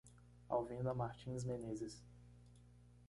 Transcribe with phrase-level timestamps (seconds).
[0.49, 2.01] Alvina Martins Menezes